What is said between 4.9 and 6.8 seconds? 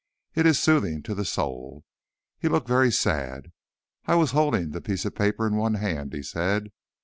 of paper in one hand," he said.